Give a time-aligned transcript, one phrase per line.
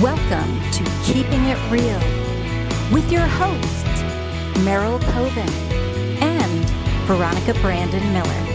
[0.00, 1.98] Welcome to Keeping It Real
[2.90, 4.02] with your hosts,
[4.64, 5.50] Merryl Koven
[6.22, 6.64] and
[7.06, 8.46] Veronica Brandon Miller.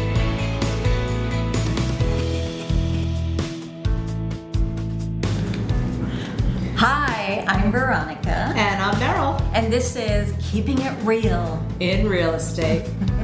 [6.77, 11.63] Hi, I'm Veronica, And I'm Merryl and this is Keeping It Real.
[11.79, 12.89] in real estate.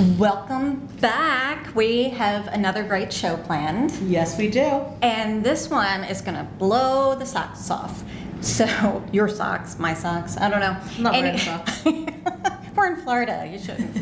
[0.00, 1.74] Welcome back.
[1.74, 3.92] We have another great show planned.
[4.08, 4.82] yes, we do.
[5.02, 8.02] And this one is gonna blow the socks off.
[8.40, 10.74] So your socks, my socks, I don't know.
[10.98, 11.84] Not Any- socks.
[12.74, 13.46] We're in Florida.
[13.52, 13.94] You shouldn't.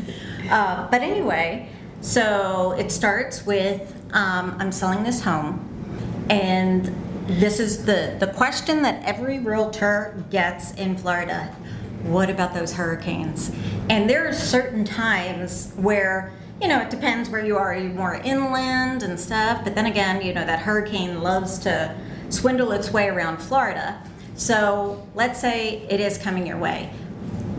[0.48, 1.68] uh, but anyway,
[2.00, 6.94] so it starts with um, I'm selling this home, and
[7.26, 11.52] this is the the question that every realtor gets in Florida.
[12.04, 13.50] What about those hurricanes?
[13.90, 17.74] And there are certain times where you know it depends where you are.
[17.74, 19.62] You're you more inland and stuff?
[19.64, 21.94] But then again, you know that hurricane loves to
[22.30, 24.02] swindle its way around Florida.
[24.34, 26.90] So let's say it is coming your way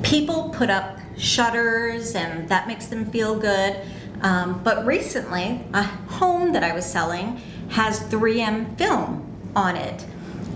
[0.04, 3.80] people put up shutters and that makes them feel good.
[4.22, 10.06] Um, but recently, a home that I was selling has 3M film on it.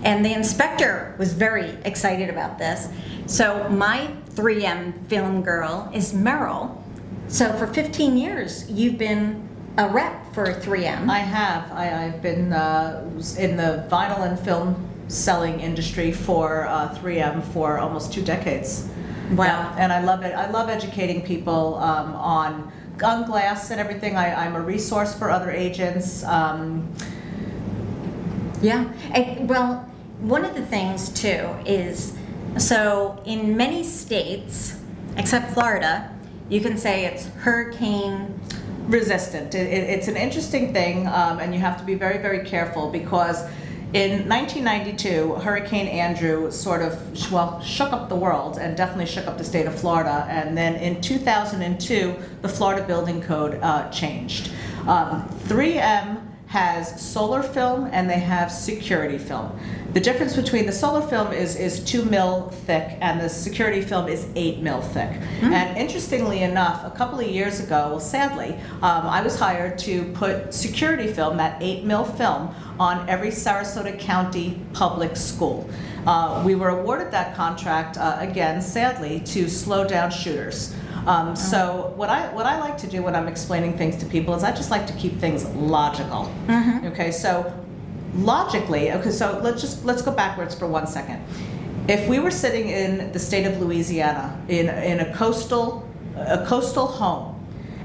[0.04, 2.88] And the inspector was very excited about this.
[3.26, 6.82] So, my 3M film girl is Merryl.
[7.28, 11.08] So, for 15 years, you've been a rep for 3M.
[11.08, 11.72] I have.
[11.72, 13.02] I, I've been uh,
[13.38, 18.88] in the vinyl and film selling industry for uh, 3M for almost two decades.
[19.32, 19.44] Wow.
[19.46, 20.34] Yeah, and I love it.
[20.34, 24.16] I love educating people um, on on glass and everything.
[24.16, 26.22] I, I'm a resource for other agents.
[26.24, 26.92] Um,
[28.62, 28.92] Yeah.
[29.12, 29.90] And, well,
[30.24, 32.16] one of the things too is
[32.56, 34.80] so in many states,
[35.18, 36.10] except Florida,
[36.48, 38.40] you can say it's hurricane.
[38.86, 39.54] resistant.
[39.54, 42.90] It, it, it's an interesting thing, um, and you have to be very, very careful
[42.90, 43.42] because
[43.94, 49.38] in 1992, Hurricane Andrew sort of well shook up the world and definitely shook up
[49.38, 50.26] the state of Florida.
[50.28, 54.50] And then in 2002, the Florida Building Code uh, changed.
[54.86, 56.23] Um, 3M
[56.54, 59.58] has solar film and they have security film.
[59.92, 64.06] The difference between the solar film is, is two mil thick and the security film
[64.06, 65.10] is eight mil thick.
[65.42, 70.04] And interestingly enough, a couple of years ago, well, sadly, um, I was hired to
[70.12, 75.68] put security film, that eight mil film, on every Sarasota County public school.
[76.06, 80.72] Uh, we were awarded that contract, uh, again, sadly, to slow down shooters.
[81.06, 84.34] Um, so what I what I like to do when I'm explaining things to people
[84.34, 86.32] is I just like to keep things logical.
[86.92, 87.52] Okay, so
[88.14, 91.22] logically, okay, so let's just let's go backwards for one second.
[91.88, 96.86] If we were sitting in the state of Louisiana in in a coastal a coastal
[96.86, 97.34] home,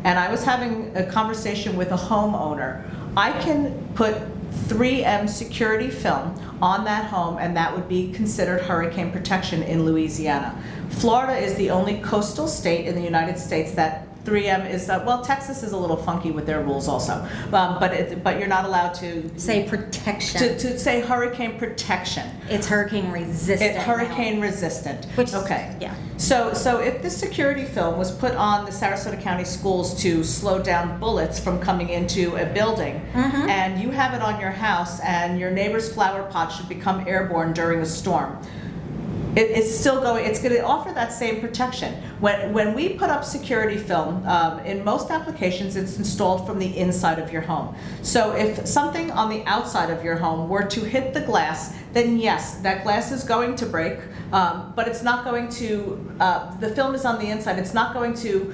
[0.06, 2.84] and I was having a conversation with a homeowner,
[3.18, 4.16] I can put
[4.52, 10.62] 3M security film on that home, and that would be considered hurricane protection in Louisiana.
[10.90, 15.24] Florida is the only coastal state in the United States that 3M is, that well,
[15.24, 17.14] Texas is a little funky with their rules also,
[17.54, 20.40] um, but it, but you're not allowed to Say protection.
[20.42, 22.30] to, to say hurricane protection.
[22.50, 23.62] it's hurricane resistant.
[23.72, 23.84] It, now.
[23.84, 25.06] hurricane resistant.
[25.16, 25.76] Which okay.
[25.82, 25.96] yeah.
[26.18, 30.62] So so if the security film was put on the Sarasota County schools to slow
[30.62, 33.50] down bullets from coming into a building, Mm-hmm.
[33.50, 37.54] and you have it on your house, and your neighbor's flower pot should become airborne
[37.54, 38.38] during a storm.
[39.36, 40.26] It, it's still going.
[40.26, 41.94] It's going to offer that same protection.
[42.20, 46.78] When when we put up security film, um, in most applications, it's installed from the
[46.78, 47.76] inside of your home.
[48.02, 52.18] So if something on the outside of your home were to hit the glass, then
[52.18, 54.00] yes, that glass is going to break.
[54.32, 56.16] Um, but it's not going to.
[56.20, 57.60] Uh, the film is on the inside.
[57.60, 58.54] It's not going to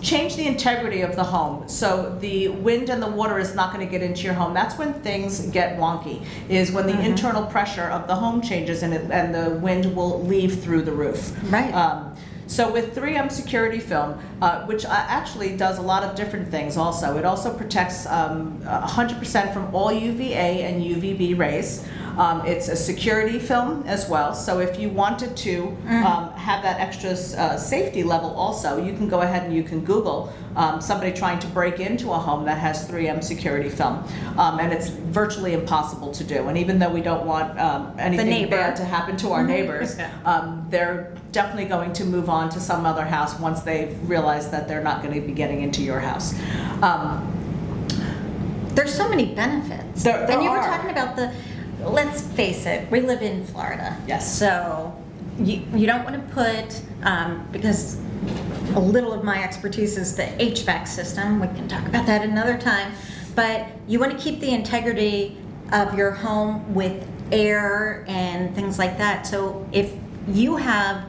[0.00, 1.68] change the integrity of the home.
[1.68, 4.54] So the wind and the water is not going to get into your home.
[4.54, 8.94] That's when things get wonky is when the internal pressure of the home changes and,
[8.94, 11.32] it, and the wind will leave through the roof.
[11.50, 11.72] Right.
[11.74, 12.16] um,
[12.46, 16.76] so with 3M security film, uh, which uh, actually does a lot of different things
[16.76, 21.88] also, it also protects um, 100% from all UVA and UVB rays.
[22.18, 26.80] Um, it's a security film as well, so if you wanted to um, have that
[26.80, 31.12] extra uh, safety level also, you can go ahead and you can Google um, somebody
[31.12, 34.04] trying to break into a home that has 3M security film.
[34.36, 36.48] Um, and it's virtually impossible to do.
[36.48, 40.66] And even though we don't want um, anything bad to happen to our neighbors, um,
[40.68, 44.82] they're definitely going to move on to some other house once they've realized that they're
[44.84, 46.34] not going to be getting into your house.
[46.82, 47.26] Um,
[48.74, 50.02] There's so many benefits.
[50.02, 51.32] There- there and you were talking about the,
[51.84, 53.96] let's face it, we live in Florida.
[54.06, 54.38] Yes.
[54.38, 54.96] So
[55.38, 57.98] you, you don't want to put, um, because
[58.74, 61.40] a little of my expertise is the HVAC system.
[61.40, 62.92] We can talk about that another time.
[63.34, 65.38] but you want to keep the integrity
[65.72, 69.26] of your home with air and things like that.
[69.26, 69.94] So if
[70.28, 71.04] you have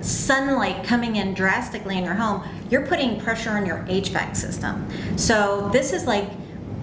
[0.00, 4.88] sunlight coming in drastically in your home, you're putting pressure on your HVAC system.
[5.16, 6.28] So this is like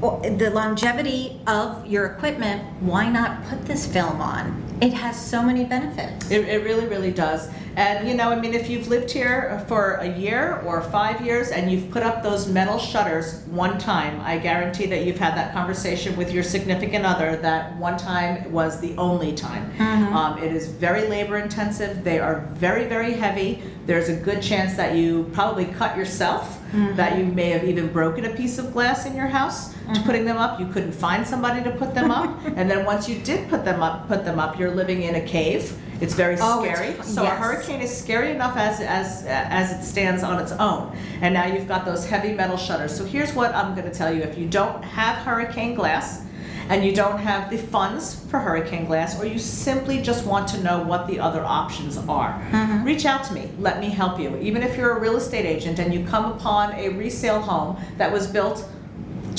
[0.02, 2.64] the longevity of your equipment.
[2.82, 4.64] Why not put this film on?
[4.82, 6.30] It has so many benefits.
[6.30, 7.50] It, it really, really does.
[7.78, 11.50] And you know, I mean, if you've lived here for a year or five years
[11.50, 15.54] and you've put up those metal shutters one time, I guarantee that you've had that
[15.54, 19.72] conversation with your significant other that one time was the only time.
[19.78, 20.16] Mm-hmm.
[20.16, 22.04] Um, it is very labor intensive.
[22.04, 23.62] They are very, very heavy.
[23.86, 26.96] There's a good chance that you probably cut yourself, mm-hmm.
[26.96, 30.04] that you may have even broken a piece of glass in your house to mm-hmm.
[30.04, 30.60] putting them up.
[30.60, 32.38] You couldn't find somebody to put them up.
[32.56, 35.22] and then once you did put them up, put them up, you're living in a
[35.22, 35.76] cave.
[36.00, 36.96] It's very Oh, it's- scary.
[37.04, 40.96] so a hurricane is scary enough as as as it stands on its own.
[41.22, 42.96] And now you've got those heavy metal shutters.
[42.96, 46.22] So here's what I'm going to tell you: if you don't have hurricane glass,
[46.70, 50.62] and you don't have the funds for hurricane glass, or you simply just want to
[50.62, 52.84] know what the other options are, mm-hmm.
[52.84, 53.50] reach out to me.
[53.58, 54.38] Let me help you.
[54.38, 58.12] Even if you're a real estate agent and you come upon a resale home that
[58.12, 58.68] was built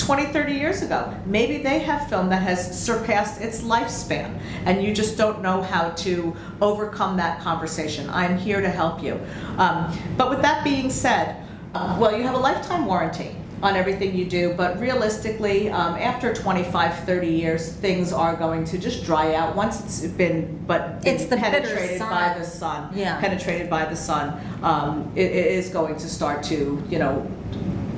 [0.08, 1.14] 20, 30 years ago.
[1.26, 5.90] Maybe they have film that has surpassed its lifespan, and you just don't know how
[5.90, 8.08] to overcome that conversation.
[8.08, 9.20] I'm here to help you.
[9.58, 11.36] Um, but with that being said,
[11.74, 16.32] uh, well, you have a lifetime warranty on everything you do, but realistically, um, after
[16.32, 21.26] 25, 30 years, things are going to just dry out once it's been, but It's
[21.26, 22.90] the bitter penetrated by the sun.
[22.94, 23.20] Yeah.
[23.20, 27.30] Penetrated by the sun, um, it, it is going to start to, you know,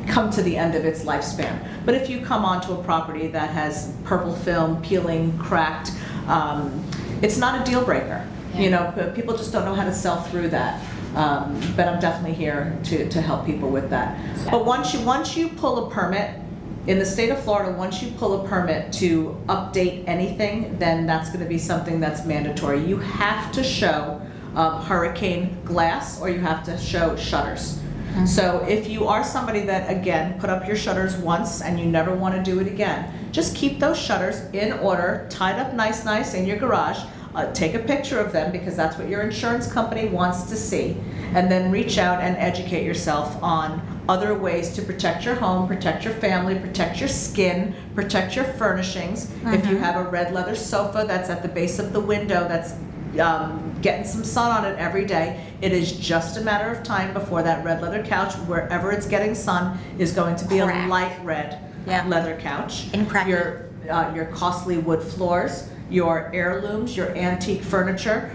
[0.06, 1.67] come to the end of its lifespan.
[1.85, 5.93] But if you come onto a property that has purple film, peeling, cracked,
[6.26, 6.85] um,
[7.23, 8.26] it's not a deal breaker.
[8.55, 10.82] You know, people just don't know how to sell through that.
[11.14, 14.19] Um, but I'm definitely here to, to help people with that.
[14.49, 16.38] But once you once you pull a permit
[16.87, 21.29] in the state of Florida, once you pull a permit to update anything, then that's
[21.29, 22.85] going to be something that's mandatory.
[22.85, 24.20] You have to show
[24.55, 27.80] um, hurricane glass or you have to show shutters.
[28.26, 32.14] So if you are somebody that, again, put up your shutters once and you never
[32.14, 36.34] want to do it again, just keep those shutters in order, tied up nice, nice
[36.34, 36.98] in your garage.
[37.32, 40.96] Uh, take a picture of them because that's what your insurance company wants to see.
[41.32, 46.04] And then reach out and educate yourself on other ways to protect your home, protect
[46.04, 49.30] your family, protect your skin, protect your furnishings.
[49.44, 52.74] If you have a red leather sofa that's at the base of the window that's
[53.18, 55.44] um, getting some sun on it every day.
[55.60, 59.34] It is just a matter of time before that red leather couch, wherever it's getting
[59.34, 62.06] sun, is going to be a light red Yeah.
[62.06, 62.88] leather couch.
[62.92, 63.10] And.
[63.28, 68.30] Your uh, your costly wood floors, your heirlooms, your antique furniture.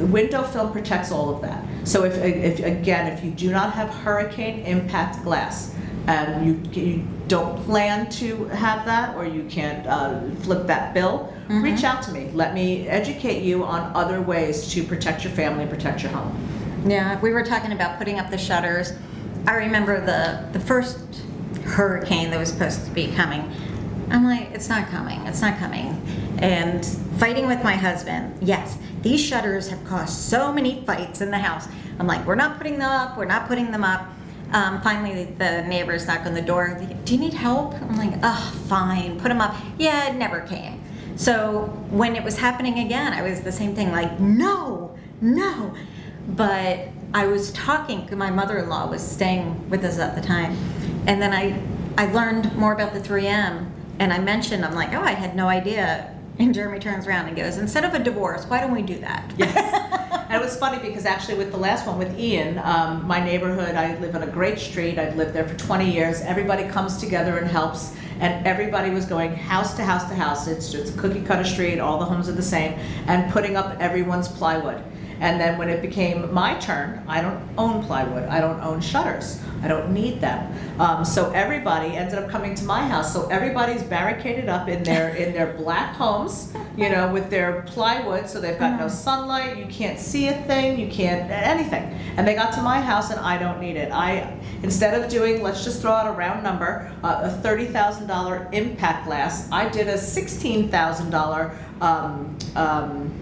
[0.00, 1.62] Window film protects all of that.
[1.84, 5.75] So if, if again, if you do not have hurricane impact glass,
[6.06, 11.32] and you, you don't plan to have that, or you can't uh, flip that bill,
[11.48, 12.30] reach out to me.
[12.32, 16.36] Let me educate you on other ways to protect your family and protect your home.
[16.86, 18.92] Yeah, we were talking about putting up the shutters.
[19.46, 20.98] I remember the the first
[21.64, 23.50] hurricane that was supposed to be coming.
[24.10, 26.00] I'm like, it's not coming, it's not coming.
[26.38, 26.86] And
[27.18, 31.66] fighting with my husband, yes, these shutters have caused so many fights in the house.
[31.98, 34.06] I'm like, we're not putting them up, we're not putting them up.
[34.52, 36.80] Um, finally, the neighbors knock on the door.
[37.04, 37.74] Do you need help?
[37.74, 39.56] I'm like, oh, fine, put them up.
[39.78, 40.82] Yeah, it never came.
[41.16, 45.74] So when it was happening again, I was the same thing, like, no, no.
[46.28, 50.56] But I was talking, my mother in law was staying with us at the time.
[51.06, 51.60] And then I,
[51.96, 53.70] I learned more about the 3M.
[53.98, 56.14] And I mentioned, I'm like, oh, I had no idea.
[56.38, 59.32] And Jeremy turns around and goes, instead of a divorce, why don't we do that?
[60.36, 63.74] And it was funny because actually with the last one with Ian, um, my neighborhood,
[63.74, 64.98] I live on a great street.
[64.98, 66.20] I've lived there for 20 years.
[66.20, 70.46] Everybody comes together and helps, and everybody was going house to house to house.
[70.46, 71.78] It's it's a cookie cutter street.
[71.78, 74.84] All the homes are the same, and putting up everyone's plywood.
[75.20, 78.24] And then when it became my turn, I don't own plywood.
[78.24, 79.40] I don't own shutters.
[79.62, 80.52] I don't need them.
[80.78, 83.12] Um, so everybody ended up coming to my house.
[83.12, 88.28] So everybody's barricaded up in their in their black homes, you know, with their plywood.
[88.28, 89.56] So they've got no sunlight.
[89.56, 90.78] You can't see a thing.
[90.78, 91.84] You can't anything.
[92.16, 93.90] And they got to my house, and I don't need it.
[93.92, 98.06] I instead of doing, let's just throw out a round number, uh, a thirty thousand
[98.06, 101.56] dollar impact glass, I did a sixteen thousand dollar.
[101.80, 103.15] Um, um,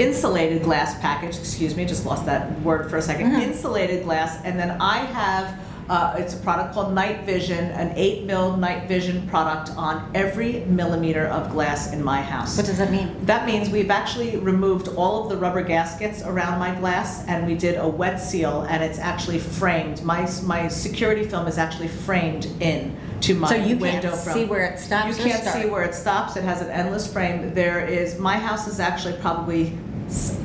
[0.00, 4.58] insulated glass package, excuse me, just lost that word for a 2nd insulated glass, and
[4.58, 5.58] then I have
[5.90, 10.60] Uh, it's a product called Night Vision, an 8 mil night vision product on every
[10.66, 12.56] millimeter of glass in my house.
[12.56, 13.08] What does that mean?
[13.26, 17.56] That means we've actually removed all of the rubber gaskets around my glass and we
[17.56, 20.04] did a wet seal and it's actually framed.
[20.04, 24.32] My, my security film is actually framed in to my So you window can't from.
[24.34, 26.36] see where it stops You can't see where it stops.
[26.36, 27.52] It has an endless frame.
[27.52, 29.76] There is, my house is actually probably,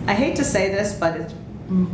[0.08, 1.34] I hate to say this, but it's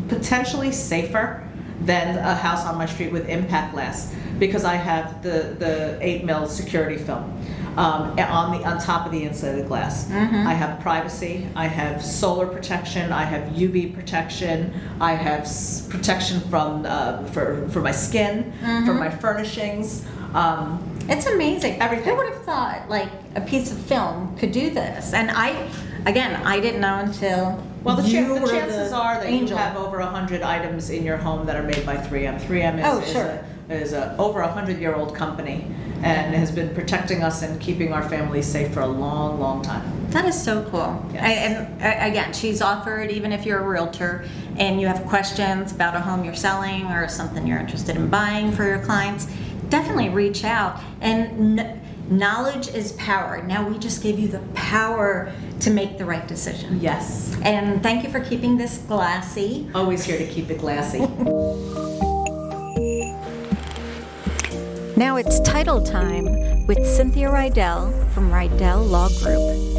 [0.09, 1.43] potentially safer
[1.81, 6.23] than a house on my street with impact glass because I have the, the eight
[6.25, 7.23] mil security film
[7.77, 10.05] um, on the, on top of the insulated glass.
[10.05, 10.47] Mm-hmm.
[10.47, 16.41] I have privacy, I have solar protection, I have UV protection, I have s- protection
[16.49, 18.85] from, uh, for, for my skin, Mm-hmm.
[18.85, 20.05] for my furnishings.
[20.33, 21.81] Um, It's amazing.
[21.81, 22.09] Everything.
[22.09, 25.13] Who would have thought like a piece of film could do this?
[25.13, 25.69] And I,
[26.05, 29.49] again, I didn't know until Well, the, you chan- the chances the are that angel.
[29.49, 32.39] you have over 100 items in your home that are made by 3M.
[32.41, 33.43] 3M is, Oh, is, sure.
[33.69, 35.65] a, is a over a 100 year old company
[36.03, 39.83] and has been protecting us and keeping our families safe for a long, long time.
[40.09, 41.05] That is so cool.
[41.13, 41.23] Yes.
[41.23, 44.25] I, and again, she's offered, even if you're a realtor
[44.57, 48.51] and you have questions about a home you're selling or something you're interested in buying
[48.51, 49.27] for your clients,
[49.71, 50.79] definitely reach out.
[50.99, 53.41] And kn- knowledge is power.
[53.41, 56.79] Now we just gave you the power to make the right decision.
[56.79, 57.35] Yes.
[57.41, 59.67] And thank you for keeping this glassy.
[59.73, 61.07] Always here to keep it glassy.
[64.97, 69.71] Now it's title time with Cynthia Riddell from Riddell Law Group.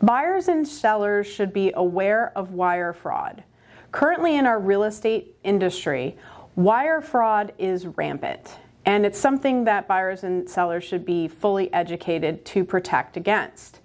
[0.00, 3.42] Buyers and sellers should be aware of wire fraud.
[3.90, 6.16] Currently, in our real estate industry,
[6.56, 12.44] wire fraud is rampant, and it's something that buyers and sellers should be fully educated
[12.46, 13.80] to protect against.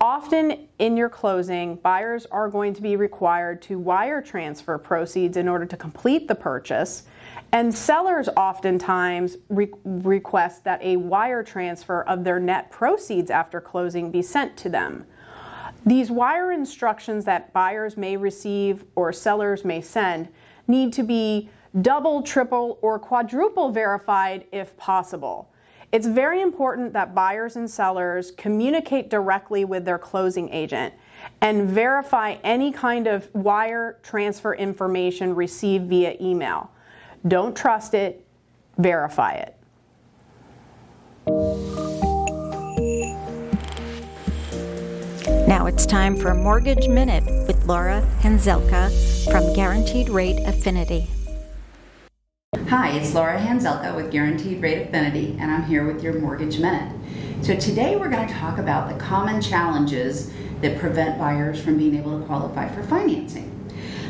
[0.00, 5.48] Often in your closing, buyers are going to be required to wire transfer proceeds in
[5.48, 7.04] order to complete the purchase,
[7.52, 14.10] and sellers oftentimes re- request that a wire transfer of their net proceeds after closing
[14.10, 15.06] be sent to them.
[15.86, 20.28] These wire instructions that buyers may receive or sellers may send
[20.66, 21.48] need to be
[21.80, 25.50] double, triple, or quadruple verified if possible.
[25.92, 30.92] It's very important that buyers and sellers communicate directly with their closing agent
[31.40, 36.70] and verify any kind of wire transfer information received via email.
[37.28, 38.26] Don't trust it,
[38.76, 39.56] verify it.
[45.46, 48.90] Now it's time for Mortgage Minute with Laura Hanzelka
[49.30, 51.08] from Guaranteed Rate Affinity.
[52.68, 56.90] Hi, it's Laura Hanzelka with Guaranteed Rate Affinity, and I'm here with your Mortgage Minute.
[57.42, 61.94] So today we're going to talk about the common challenges that prevent buyers from being
[61.94, 63.50] able to qualify for financing.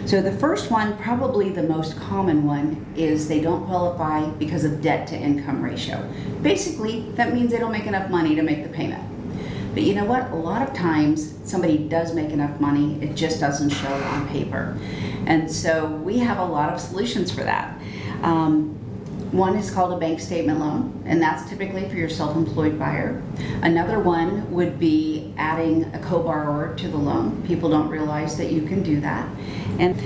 [0.06, 4.80] So the first one, probably the most common one, is they don't qualify because of
[4.80, 6.08] debt to income ratio.
[6.40, 9.02] Basically, that means they don't make enough money to make the payment.
[9.74, 10.30] But you know what?
[10.30, 14.78] A lot of times somebody does make enough money, it just doesn't show on paper.
[15.26, 17.80] And so we have a lot of solutions for that.
[18.22, 18.78] Um,
[19.34, 23.20] one is called a bank statement loan, and that's typically for your self employed buyer.
[23.62, 27.42] Another one would be adding a co borrower to the loan.
[27.44, 29.28] People don't realize that you can do that.
[29.80, 30.00] And,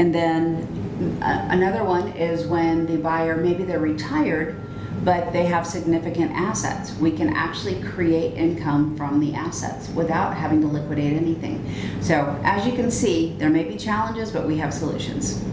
[0.00, 4.60] and then uh, another one is when the buyer, maybe they're retired,
[5.04, 6.96] but they have significant assets.
[6.96, 11.64] We can actually create income from the assets without having to liquidate anything.
[12.00, 15.44] So, as you can see, there may be challenges, but we have solutions.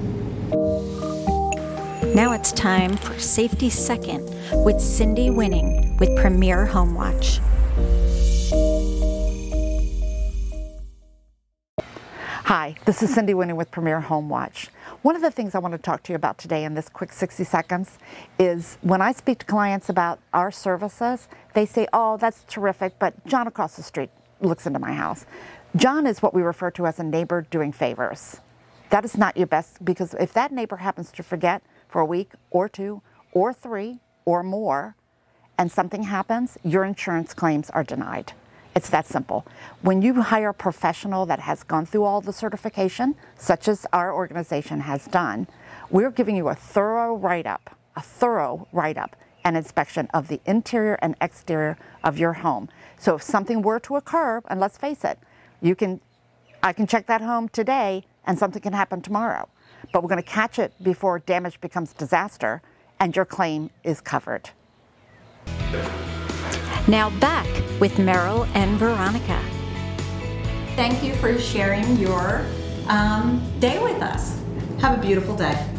[2.16, 4.24] Now it's time for Safety Second
[4.66, 7.40] with Cindy Winning with Premier Home Watch.
[12.18, 14.70] Hi, this is Cindy Winning with Premier Home Watch.
[15.04, 17.14] One of the things I want to talk to you about today in this quick
[17.14, 18.00] 60 seconds
[18.40, 23.24] is when I speak to clients about our services, they say, Oh, that's terrific, but
[23.28, 24.10] John across the street
[24.42, 25.28] looks into my house.
[25.76, 28.42] John is what we refer to as a neighbor doing favors.
[28.90, 32.32] That is not your best because if that neighbor happens to forget for a week
[32.50, 33.02] or two
[33.34, 34.96] or three or more
[35.58, 38.32] and something happens, your insurance claims are denied.
[38.76, 39.46] It's that simple.
[39.82, 44.14] When you hire a professional that has gone through all the certification, such as our
[44.14, 45.48] organization has done,
[45.90, 50.40] we're giving you a thorough write up, a thorough write up and inspection of the
[50.46, 52.70] interior and exterior of your home.
[52.98, 55.20] So if something were to occur, and let's face it,
[55.62, 56.00] you can
[56.62, 59.50] I can check that home today and something can happen tomorrow.
[59.92, 62.62] But we're going to catch it before damage becomes disaster
[63.00, 64.52] and your claim is covered.
[66.88, 67.48] Now back
[67.80, 69.42] with Merryl and Veronica.
[70.76, 72.46] Thank you for sharing your
[72.88, 74.40] um, day with us.
[74.80, 75.79] Have a beautiful day.